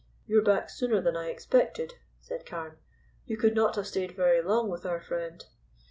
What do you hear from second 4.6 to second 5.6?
with our friend?"